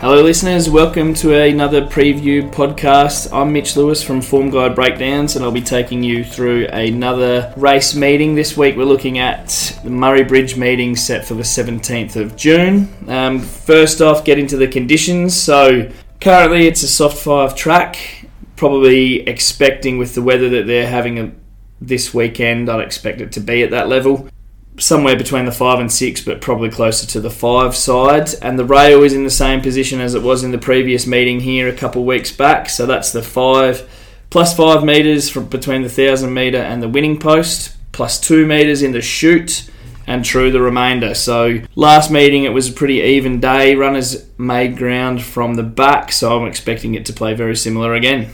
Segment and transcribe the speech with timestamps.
[0.00, 0.70] Hello, listeners.
[0.70, 3.32] Welcome to another preview podcast.
[3.32, 7.96] I'm Mitch Lewis from Form Guide Breakdowns, and I'll be taking you through another race
[7.96, 8.36] meeting.
[8.36, 12.94] This week, we're looking at the Murray Bridge meeting set for the 17th of June.
[13.08, 15.34] Um, first off, get into the conditions.
[15.34, 15.90] So,
[16.20, 18.24] currently, it's a soft five track.
[18.54, 21.32] Probably expecting with the weather that they're having a,
[21.80, 24.28] this weekend, I'd expect it to be at that level
[24.78, 28.30] somewhere between the five and six, but probably closer to the five side.
[28.42, 31.40] And the rail is in the same position as it was in the previous meeting
[31.40, 32.68] here a couple weeks back.
[32.68, 33.88] So that's the five
[34.30, 38.82] plus five meters from between the thousand meter and the winning post, plus two meters
[38.82, 39.70] in the chute.
[40.06, 41.14] And true the remainder.
[41.14, 43.74] So last meeting it was a pretty even day.
[43.74, 48.32] Runners made ground from the back, so I'm expecting it to play very similar again.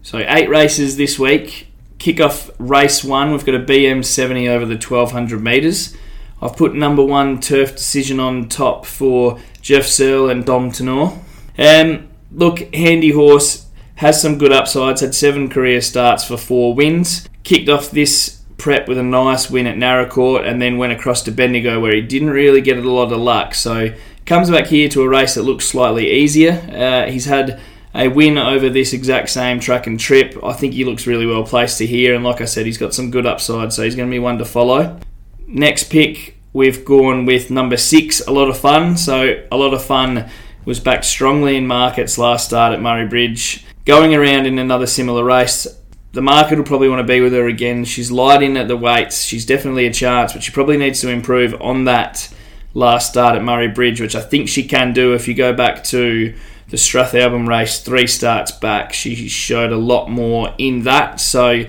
[0.00, 1.66] So eight races this week
[2.06, 3.32] kick off race one.
[3.32, 5.96] We've got a BM70 over the 1200 metres.
[6.40, 11.18] I've put number one turf decision on top for Jeff Searle and Dom Tourneur.
[11.58, 17.28] Um, look, Handy Horse has some good upsides, had seven career starts for four wins.
[17.42, 21.32] Kicked off this prep with a nice win at Naracoorte and then went across to
[21.32, 23.52] Bendigo where he didn't really get a lot of luck.
[23.52, 23.92] So
[24.26, 26.52] comes back here to a race that looks slightly easier.
[26.72, 27.60] Uh, he's had
[27.96, 30.36] a win over this exact same track and trip.
[30.42, 32.94] I think he looks really well placed to here, and like I said, he's got
[32.94, 34.98] some good upside, so he's going to be one to follow.
[35.46, 38.96] Next pick, we've gone with number six, a lot of fun.
[38.96, 40.28] So a lot of fun
[40.64, 43.64] was backed strongly in markets last start at Murray Bridge.
[43.84, 45.66] Going around in another similar race,
[46.12, 47.84] the market will probably want to be with her again.
[47.84, 49.22] She's light in at the weights.
[49.22, 52.34] She's definitely a chance, but she probably needs to improve on that
[52.74, 55.84] last start at Murray Bridge, which I think she can do if you go back
[55.84, 56.34] to
[56.68, 58.92] the Strathalbyn race three starts back.
[58.92, 61.64] She showed a lot more in that, so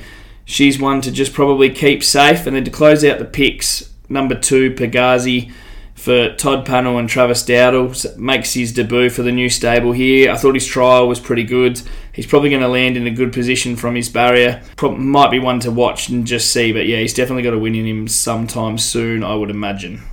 [0.45, 2.47] she's one to just probably keep safe.
[2.47, 5.51] And then to close out the picks, number two, Pagazi
[5.93, 10.31] for Todd Pannell and Travis Dowdle makes his debut for the new stable here.
[10.31, 11.81] I thought his trial was pretty good.
[12.13, 14.61] He's probably going to land in a good position from his barrier.
[14.81, 17.75] Might be one to watch and just see, but yeah, he's definitely got a win
[17.75, 20.03] in him sometime soon, I would imagine.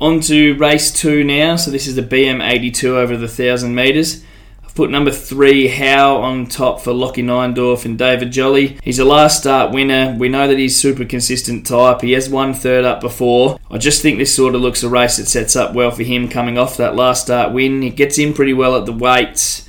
[0.00, 1.56] On to race two now.
[1.56, 4.22] So this is the BM82 over the 1,000 metres.
[4.64, 8.78] I've put number three, How, on top for Lockie Neindorf and David Jolly.
[8.84, 10.14] He's a last start winner.
[10.16, 12.02] We know that he's super consistent type.
[12.02, 13.58] He has one third up before.
[13.72, 16.28] I just think this sort of looks a race that sets up well for him
[16.28, 17.82] coming off that last start win.
[17.82, 19.67] He gets in pretty well at the weights.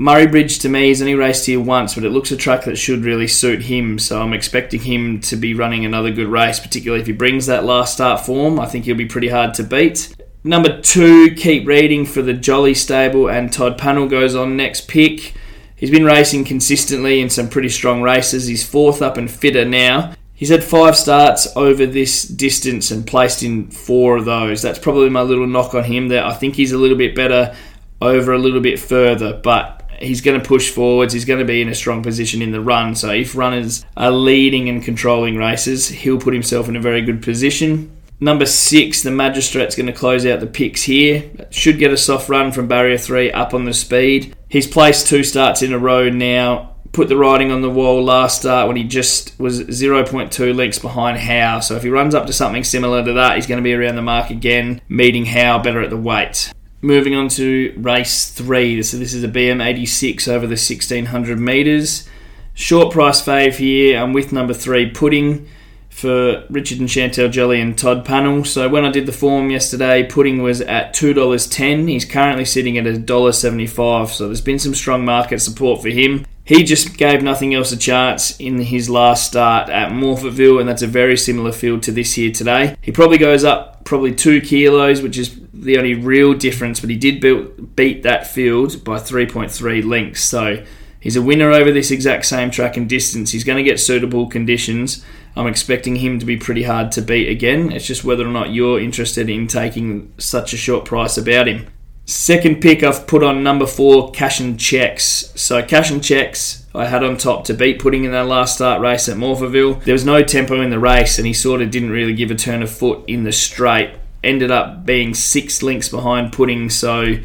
[0.00, 2.78] Murray Bridge to me, he's only raced here once, but it looks a track that
[2.78, 3.98] should really suit him.
[3.98, 7.66] So I'm expecting him to be running another good race, particularly if he brings that
[7.66, 8.58] last start form.
[8.58, 10.16] I think he'll be pretty hard to beat.
[10.42, 15.34] Number two, keep reading for the Jolly stable, and Todd Pannell goes on next pick.
[15.76, 18.46] He's been racing consistently in some pretty strong races.
[18.46, 20.14] He's fourth up and fitter now.
[20.32, 24.62] He's had five starts over this distance and placed in four of those.
[24.62, 26.08] That's probably my little knock on him.
[26.08, 27.54] That I think he's a little bit better
[28.00, 31.12] over a little bit further, but he's going to push forwards.
[31.12, 32.94] He's going to be in a strong position in the run.
[32.94, 37.22] So if runners are leading and controlling races, he'll put himself in a very good
[37.22, 37.96] position.
[38.22, 41.30] Number six, the Magistrate's going to close out the picks here.
[41.50, 44.36] Should get a soft run from barrier three up on the speed.
[44.48, 46.76] He's placed two starts in a row now.
[46.92, 51.18] Put the writing on the wall last start when he just was 0.2 lengths behind
[51.18, 51.60] Howe.
[51.60, 53.94] So if he runs up to something similar to that, he's going to be around
[53.94, 56.52] the mark again, meeting Howe better at the weight.
[56.82, 58.82] Moving on to race three.
[58.82, 62.08] So this is a BM86 over the 1600 metres.
[62.54, 63.98] Short price fave here.
[63.98, 65.46] I'm with number three, Pudding,
[65.90, 68.46] for Richard and Chantel Jolly and Todd Pannell.
[68.46, 71.88] So when I did the form yesterday, Pudding was at $2.10.
[71.88, 74.08] He's currently sitting at $1.75.
[74.08, 76.24] So there's been some strong market support for him.
[76.44, 80.82] He just gave nothing else a chance in his last start at Morphettville, and that's
[80.82, 82.74] a very similar field to this here today.
[82.80, 86.96] He probably goes up probably two kilos, which is the only real difference, but he
[86.96, 90.22] did beat, beat that field by 3.3 lengths.
[90.22, 90.64] So
[91.00, 93.32] he's a winner over this exact same track and distance.
[93.32, 95.04] He's going to get suitable conditions.
[95.36, 97.70] I'm expecting him to be pretty hard to beat again.
[97.72, 101.68] It's just whether or not you're interested in taking such a short price about him.
[102.06, 105.32] Second pick, I've put on number four, Cash and Checks.
[105.36, 108.80] So Cash and Checks, I had on top to beat Pudding in that last start
[108.80, 109.84] race at Morphettville.
[109.84, 112.34] There was no tempo in the race, and he sort of didn't really give a
[112.34, 117.16] turn of foot in the straight ended up being six links behind Pudding, so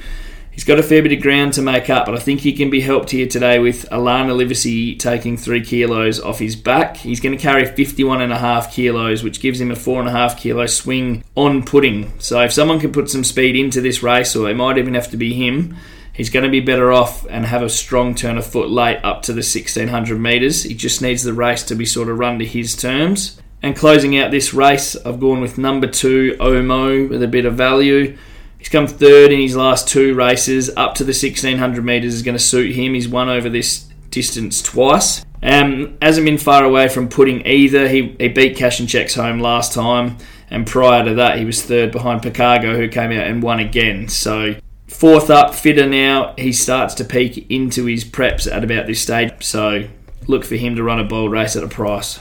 [0.51, 2.05] he's got a fair bit of ground to make up.
[2.05, 6.19] But I think he can be helped here today with Alana Livesey taking three kilos
[6.19, 6.97] off his back.
[6.97, 10.07] He's going to carry 51 and a half kilos, which gives him a four and
[10.09, 12.11] a half kilo swing on Pudding.
[12.19, 15.11] So if someone can put some speed into this race, or it might even have
[15.11, 15.75] to be him.
[16.15, 19.23] He's going to be better off and have a strong turn of foot late up
[19.23, 20.63] to the 1600 metres.
[20.63, 23.37] He just needs the race to be sort of run to his terms.
[23.65, 27.55] And closing out this race, I've gone with number two, Omo, with a bit of
[27.55, 28.15] value.
[28.59, 30.69] He's come third in his last two races.
[30.77, 32.93] Up to the 1600 metres is going to suit him.
[32.93, 35.25] He's won over this distance twice.
[35.41, 37.87] Um, hasn't been far away from Pudding either.
[37.87, 40.19] He, he beat Cash and Checks home last time,
[40.51, 44.09] and prior to that, he was third behind Picago, who came out and won again.
[44.09, 44.57] So
[44.87, 46.35] fourth up, fitter now.
[46.37, 49.43] He starts to peak into his preps at about this stage.
[49.43, 49.87] So
[50.27, 52.19] look for him to run a bold race at a price.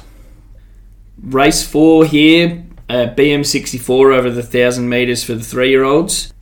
[1.23, 6.35] Race four here, uh, BM64 over the 1,000 metres for the three year olds.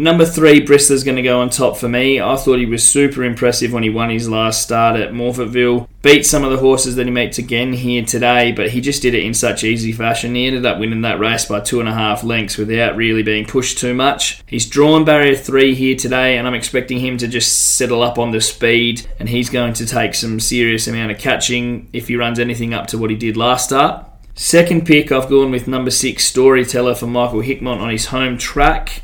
[0.00, 2.22] Number three, Bristler's going to go on top for me.
[2.22, 5.86] I thought he was super impressive when he won his last start at Morphettville.
[6.00, 9.14] Beat some of the horses that he meets again here today, but he just did
[9.14, 10.34] it in such easy fashion.
[10.34, 13.44] He ended up winning that race by two and a half lengths without really being
[13.44, 14.42] pushed too much.
[14.46, 18.30] He's drawn barrier three here today, and I'm expecting him to just settle up on
[18.30, 22.38] the speed, and he's going to take some serious amount of catching if he runs
[22.38, 24.09] anything up to what he did last start.
[24.34, 29.02] Second pick, I've gone with number six, Storyteller for Michael Hickmott on his home track.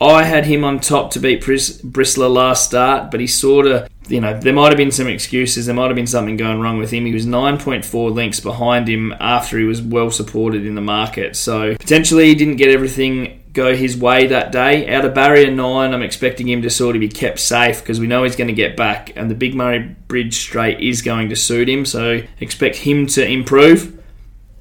[0.00, 3.88] I had him on top to beat Bris- Bristler last start, but he sort of,
[4.08, 5.66] you know, there might have been some excuses.
[5.66, 7.04] There might have been something going wrong with him.
[7.04, 11.34] He was 9.4 lengths behind him after he was well supported in the market.
[11.34, 14.88] So potentially he didn't get everything go his way that day.
[14.88, 18.06] Out of barrier nine, I'm expecting him to sort of be kept safe because we
[18.06, 21.36] know he's going to get back, and the Big Murray Bridge straight is going to
[21.36, 21.84] suit him.
[21.84, 23.97] So expect him to improve.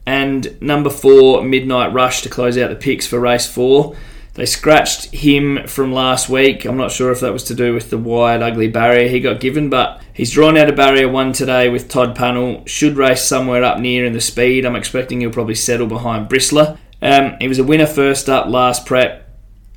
[0.07, 3.98] And number four, Midnight Rush to close out the picks for race four.
[4.36, 6.63] They scratched him from last week.
[6.63, 9.42] I'm not sure if that was to do with the wide, ugly barrier he got
[9.42, 12.65] given, but he's drawn out a barrier one today with Todd Pannell.
[12.65, 14.65] Should race somewhere up near in the speed.
[14.65, 16.77] I'm expecting he'll probably settle behind Bristler.
[17.01, 19.27] Um, he was a winner first up last prep.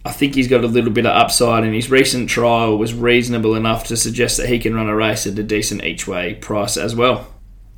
[0.05, 3.57] I think he's got a little bit of upside, and his recent trial was reasonable
[3.57, 6.77] enough to suggest that he can run a race at a decent each way price
[6.77, 7.27] as well.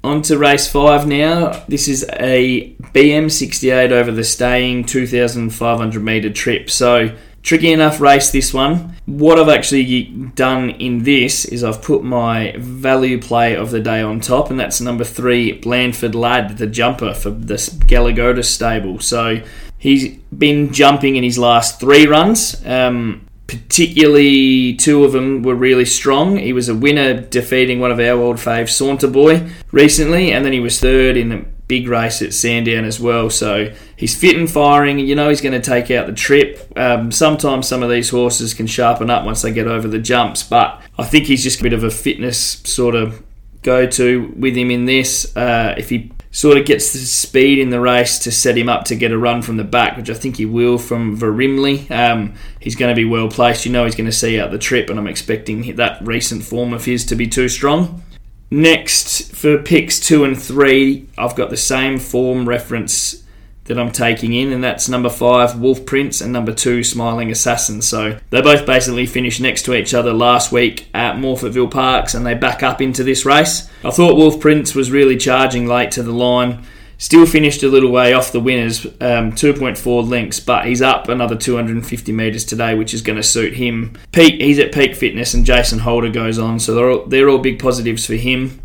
[0.04, 1.62] On to race five now.
[1.68, 6.70] This is a BM68 over the staying 2,500 metre trip.
[6.70, 8.96] So, tricky enough race this one.
[9.06, 10.04] What I've actually
[10.34, 14.58] done in this is I've put my value play of the day on top, and
[14.58, 18.98] that's number three, Blandford Lad, the jumper for the Galagoda stable.
[18.98, 19.40] So,
[19.78, 22.60] he's been jumping in his last three runs.
[22.66, 26.38] Um, particularly two of them were really strong.
[26.38, 30.54] He was a winner defeating one of our old faves, Saunter Boy, recently, and then
[30.54, 33.28] he was third in the big race at Sandown as well.
[33.28, 34.98] So he's fit and firing.
[34.98, 36.72] You know he's going to take out the trip.
[36.76, 40.42] Um, sometimes some of these horses can sharpen up once they get over the jumps,
[40.42, 43.22] but I think he's just a bit of a fitness sort of
[43.62, 45.36] go to with him in this.
[45.36, 48.84] Uh, if he sort of gets the speed in the race to set him up
[48.86, 51.88] to get a run from the back, which I think he will from Verimley.
[51.90, 53.66] Um, he's going to be well placed.
[53.66, 56.72] You know he's going to see out the trip, and I'm expecting that recent form
[56.72, 58.02] of his to be too strong.
[58.50, 63.21] Next, for picks two and three, I've got the same form reference
[63.64, 67.80] that I'm taking in, and that's number five, Wolf Prince, and number two, Smiling Assassin.
[67.80, 72.26] So they both basically finished next to each other last week at Morphettville Parks, and
[72.26, 73.68] they back up into this race.
[73.84, 76.64] I thought Wolf Prince was really charging late to the line.
[76.98, 81.34] Still finished a little way off the winners, um, 2.4 lengths, but he's up another
[81.34, 83.98] 250 metres today, which is going to suit him.
[84.14, 87.58] He's at peak fitness, and Jason Holder goes on, so they're all, they're all big
[87.58, 88.61] positives for him.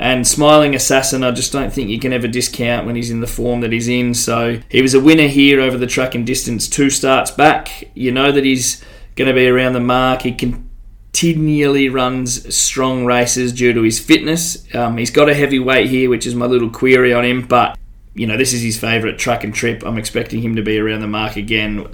[0.00, 3.26] And Smiling Assassin, I just don't think you can ever discount when he's in the
[3.26, 4.14] form that he's in.
[4.14, 7.90] So he was a winner here over the track and distance two starts back.
[7.94, 8.82] You know that he's
[9.14, 10.22] going to be around the mark.
[10.22, 14.74] He continually runs strong races due to his fitness.
[14.74, 17.78] Um, he's got a heavy weight here, which is my little query on him, but
[18.14, 19.84] you know, this is his favourite track and trip.
[19.84, 21.86] I'm expecting him to be around the mark again,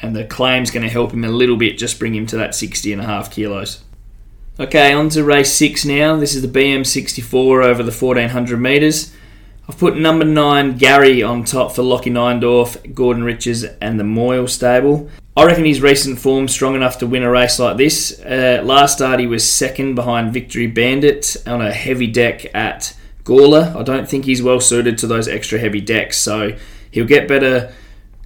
[0.00, 2.54] and the claim's going to help him a little bit, just bring him to that
[2.54, 3.84] 60 and a half kilos.
[4.60, 6.16] Okay, on to race six now.
[6.16, 9.10] This is the BM64 over the 1400 metres.
[9.66, 14.46] I've put number nine Gary on top for Lockie Neindorf, Gordon Riches, and the Moyle
[14.46, 15.08] stable.
[15.34, 18.20] I reckon his recent form strong enough to win a race like this.
[18.20, 23.74] Uh, last start he was second behind Victory Bandit on a heavy deck at Gawler.
[23.74, 26.54] I don't think he's well suited to those extra heavy decks, so
[26.90, 27.72] he'll get better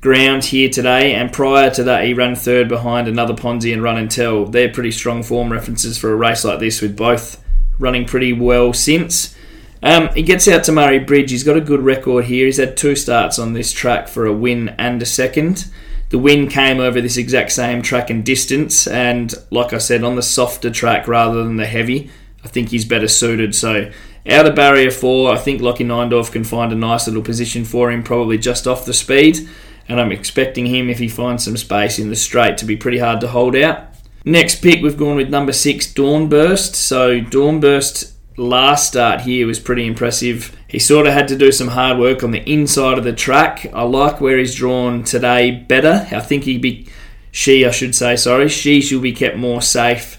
[0.04, 3.96] ground here today, and prior to that, he ran third behind another Ponzi and Run
[3.96, 4.44] and Tell.
[4.44, 7.42] They're pretty strong form references for a race like this, with both
[7.78, 9.34] running pretty well since.
[9.82, 11.30] Um, he gets out to Murray Bridge.
[11.30, 12.44] He's got a good record here.
[12.44, 15.70] He's had two starts on this track for a win and a second.
[16.10, 20.16] The win came over this exact same track and distance, and like I said, on
[20.16, 22.10] the softer track rather than the heavy.
[22.44, 23.54] I think he's better suited.
[23.54, 23.90] So
[24.28, 27.90] out of barrier four, I think Lockie Neindorf can find a nice little position for
[27.90, 29.48] him, probably just off the speed
[29.88, 32.98] and I'm expecting him, if he finds some space in the straight, to be pretty
[32.98, 33.88] hard to hold out.
[34.24, 36.74] Next pick, we've gone with number six, Dawnburst.
[36.74, 40.56] So, Dawnburst last start here was pretty impressive.
[40.66, 43.66] He sort of had to do some hard work on the inside of the track.
[43.74, 46.08] I like where he's drawn today better.
[46.10, 46.88] I think he'd be
[47.30, 50.18] she, I should say, sorry, she should be kept more safe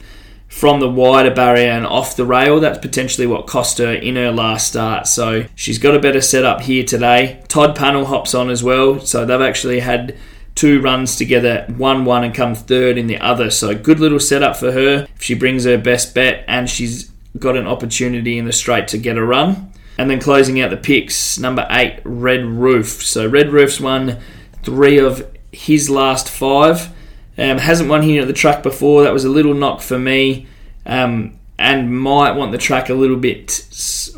[0.56, 2.62] from the wider barrier and off the rail.
[2.62, 5.06] That's potentially what cost her in her last start.
[5.06, 7.44] So she's got a better setup here today.
[7.50, 9.02] Todd Pannell hops on as well.
[9.02, 10.16] So they've actually had
[10.56, 13.50] two runs together, one one and come third in the other.
[13.50, 15.08] So good little setup for her.
[15.14, 18.98] If she brings her best bet and she's got an opportunity in the straight to
[18.98, 19.74] get a run.
[19.98, 23.04] And then closing out the picks, number eight, Red Roof.
[23.04, 24.22] So Red Roof's won
[24.64, 26.95] three of his last five.
[27.38, 29.04] Um, hasn't won here at the track before.
[29.04, 30.48] That was a little knock for me.
[30.86, 33.52] Um, and might want the track a little bit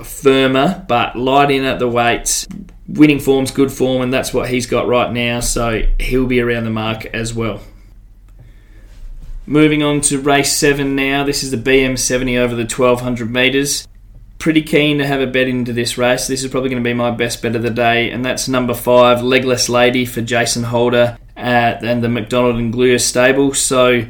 [0.04, 2.48] firmer, but light in at the weights.
[2.88, 6.64] Winning form's good form, and that's what he's got right now, so he'll be around
[6.64, 7.62] the mark as well.
[9.46, 11.24] Moving on to race 7 now.
[11.24, 13.88] This is the BM70 over the 1200 metres.
[14.40, 16.28] Pretty keen to have a bet into this race.
[16.28, 18.74] This is probably going to be my best bet of the day, and that's number
[18.74, 23.54] 5, Legless Lady for Jason Holder at, and the McDonald and Glure stable.
[23.54, 24.06] So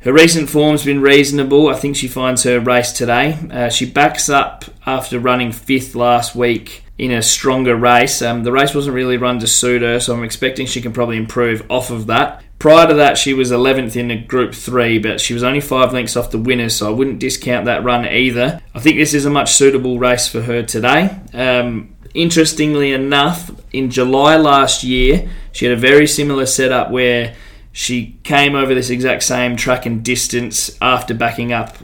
[0.00, 1.68] her recent form's been reasonable.
[1.68, 3.38] I think she finds her race today.
[3.50, 8.22] Uh, she backs up after running fifth last week in a stronger race.
[8.22, 11.16] Um, the race wasn't really run to suit her, so I'm expecting she can probably
[11.16, 12.42] improve off of that.
[12.58, 15.92] Prior to that, she was 11th in a Group 3, but she was only five
[15.92, 18.60] lengths off the winners, so I wouldn't discount that run either.
[18.74, 21.14] I think this is a much suitable race for her today.
[21.34, 27.34] Um, interestingly enough, in July last year, she had a very similar setup where
[27.72, 31.78] she came over this exact same track and distance after backing up,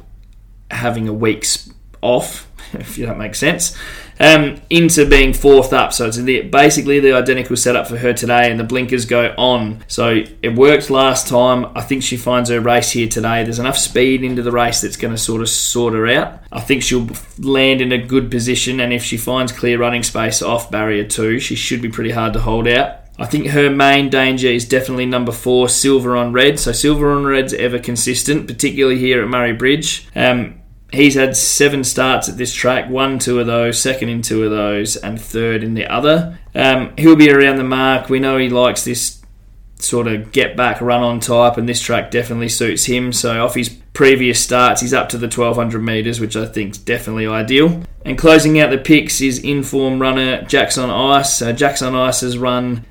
[0.71, 3.75] having a week's off, if that makes sense,
[4.21, 5.95] um, into being fourth up.
[5.95, 9.83] So it's the, basically the identical setup for her today, and the blinkers go on.
[9.89, 11.73] So it worked last time.
[11.75, 13.43] I think she finds her race here today.
[13.43, 16.41] There's enough speed into the race that's going to sort of sort her out.
[16.53, 20.43] I think she'll land in a good position, and if she finds clear running space
[20.43, 22.99] off barrier two, she should be pretty hard to hold out.
[23.23, 26.59] I think her main danger is definitely number four, Silver on Red.
[26.59, 30.09] So Silver on Red's ever consistent, particularly here at Murray Bridge.
[30.17, 30.61] Um,
[30.93, 34.51] he's had seven starts at this track, won two of those, second in two of
[34.51, 36.37] those, and third in the other.
[36.53, 38.09] Um, he'll be around the mark.
[38.09, 39.23] We know he likes this
[39.77, 43.13] sort of get back run on type, and this track definitely suits him.
[43.13, 46.79] So off his previous starts, he's up to the 1200 metres, which I think is
[46.79, 47.85] definitely ideal.
[48.05, 51.41] And closing out the picks is inform runner Jackson Ice.
[51.41, 52.85] Uh, Jackson Ice has run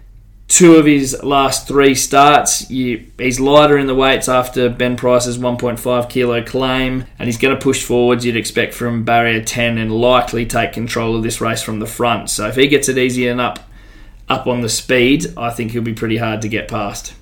[0.51, 2.70] two of his last three starts.
[2.70, 7.55] You, he's lighter in the weights after Ben Price's 1.5 kilo claim, and he's going
[7.55, 8.25] to push forwards.
[8.25, 12.29] You'd expect from barrier 10 and likely take control of this race from the front.
[12.29, 13.60] So if he gets it easy and up,
[14.27, 17.13] up on the speed, I think he'll be pretty hard to get past.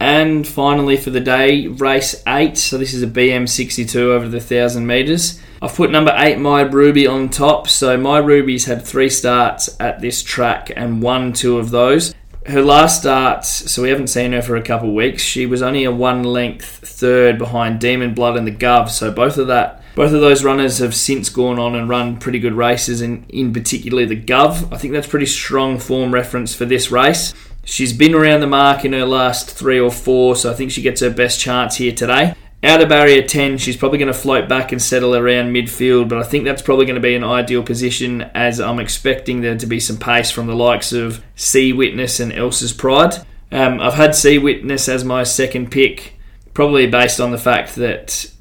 [0.00, 2.56] And finally for the day, race 8.
[2.56, 5.38] So this is a BM62 over the 1000 metres.
[5.64, 7.70] I've put number 8, My Ruby, on top.
[7.70, 12.14] So My Ruby's had three starts at this track and won two of those.
[12.44, 15.22] Her last start, so we haven't seen her for a couple of weeks.
[15.22, 18.90] She was only a one length third behind Demon Blood and the Gov.
[18.90, 22.40] So both of that, both of those runners have since gone on and run pretty
[22.40, 24.70] good races, and in particularly the Gov.
[24.70, 27.32] I think that's pretty strong form reference for this race.
[27.64, 30.82] She's been around the mark in her last three or four, so I think she
[30.82, 32.34] gets her best chance here today.
[32.64, 36.16] Out of barrier 10, she's probably going to float back and settle around midfield, but
[36.16, 39.66] I think that's probably going to be an ideal position as I'm expecting there to
[39.66, 43.16] be some pace from the likes of Sea Witness and Elsa's Pride.
[43.52, 46.18] Um, I've had Sea Witness as my second pick,
[46.54, 48.32] probably based on the fact that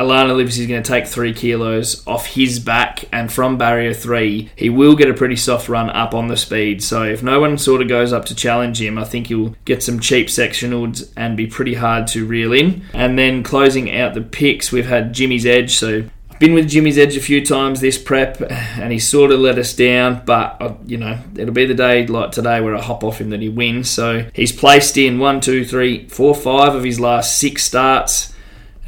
[0.00, 4.48] Alana Livesey is going to take three kilos off his back, and from barrier three,
[4.56, 6.82] he will get a pretty soft run up on the speed.
[6.82, 9.82] So if no one sort of goes up to challenge him, I think he'll get
[9.82, 12.82] some cheap sectionals and be pretty hard to reel in.
[12.94, 15.76] And then closing out the picks, we've had Jimmy's Edge.
[15.76, 19.40] So I've been with Jimmy's Edge a few times this prep, and he sort of
[19.40, 20.22] let us down.
[20.24, 23.28] But uh, you know, it'll be the day like today where I hop off him
[23.30, 23.90] that he wins.
[23.90, 28.29] So he's placed in one, two, three, four, five of his last six starts.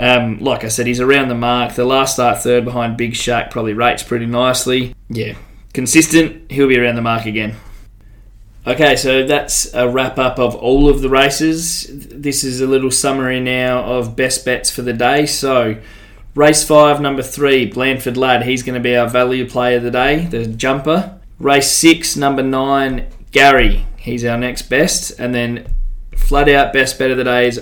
[0.02, 1.74] Um, like I said, he's around the mark.
[1.74, 4.96] The last start third behind Big Shack probably rates pretty nicely.
[5.08, 5.36] Yeah,
[5.72, 6.50] consistent.
[6.50, 7.54] He'll be around the mark again.
[8.66, 11.86] Okay, so that's a wrap up of all of the races.
[11.88, 15.24] This is a little summary now of best bets for the day.
[15.24, 15.76] So,
[16.34, 18.42] race five, number three, Blandford Lad.
[18.42, 21.20] He's going to be our value player of the day, the jumper.
[21.38, 23.86] Race six, number nine, Gary.
[23.98, 25.12] He's our next best.
[25.18, 25.66] And then
[26.16, 27.60] flat out best bet of the day is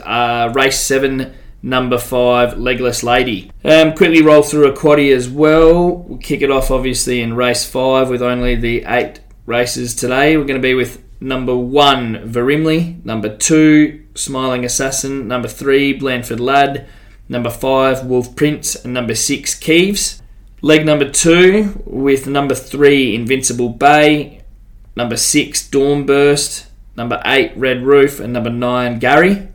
[0.55, 3.51] race seven, number five, Legless Lady.
[3.65, 5.97] Um, quickly roll through a quaddy as well.
[5.97, 10.37] We'll kick it off obviously in race five with only the eight races today.
[10.37, 16.41] We're going to be with number one, Verimley, number two, Smiling Assassin, number three, Blandford
[16.41, 16.89] Lad,
[17.29, 20.23] number five, Wolf Prince, and number six, Keeves.
[20.63, 24.43] Leg number two with number three, Invincible Bay,
[24.95, 29.49] number six, Dawn Burst, number 8, Red Roof, and number 9, Gary.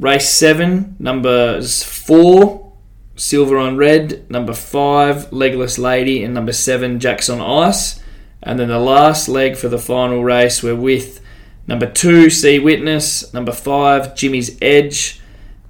[0.00, 2.72] Race 7, numbers 4,
[3.16, 8.02] Silver on Red, number 5, Legless Lady, and number 7, Jackson Ice.
[8.42, 11.20] And then the last leg for the final race, we're with
[11.66, 15.19] number 2, Sea Witness, number 5, Jimmy's Edge,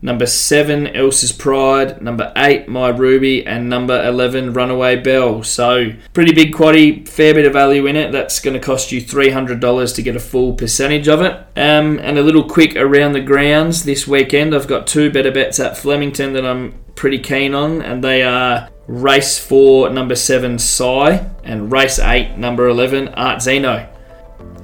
[0.03, 2.01] Number seven, Elsa's Pride.
[2.01, 3.47] Number eight, My Ruby.
[3.47, 5.43] And number 11, Runaway Bell.
[5.43, 8.11] So, pretty big quaddy, fair bit of value in it.
[8.11, 11.33] That's going to cost you $300 to get a full percentage of it.
[11.57, 14.55] Um, and a little quick around the grounds this weekend.
[14.55, 18.71] I've got two better bets at Flemington that I'm pretty keen on, and they are
[18.87, 23.89] race four, number seven, Psy, and race eight, number 11, Art Zeno.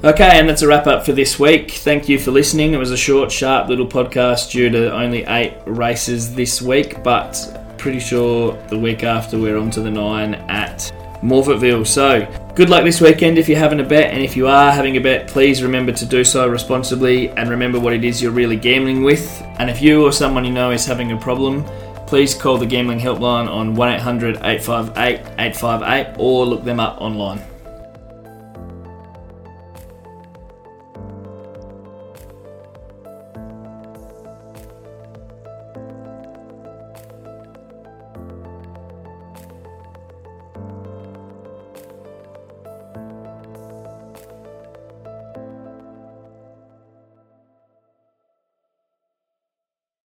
[0.05, 1.71] Okay, and that's a wrap up for this week.
[1.71, 2.75] Thank you for listening.
[2.75, 7.75] It was a short, sharp little podcast due to only eight races this week, but
[7.79, 11.87] pretty sure the week after we're on to the nine at Morphettville.
[11.87, 14.99] So, good luck this weekend if you're having a bet, and if you are having
[14.99, 18.57] a bet, please remember to do so responsibly and remember what it is you're really
[18.57, 19.43] gambling with.
[19.59, 21.65] And if you or someone you know is having a problem,
[22.07, 27.41] please call the gambling helpline on 1 800 858 858 or look them up online.